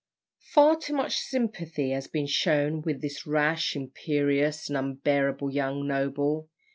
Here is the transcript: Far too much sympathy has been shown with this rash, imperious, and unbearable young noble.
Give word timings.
Far 0.55 0.77
too 0.77 0.95
much 0.95 1.19
sympathy 1.19 1.91
has 1.91 2.07
been 2.07 2.25
shown 2.25 2.81
with 2.81 3.01
this 3.03 3.27
rash, 3.27 3.75
imperious, 3.75 4.67
and 4.67 4.75
unbearable 4.75 5.51
young 5.53 5.85
noble. 5.85 6.49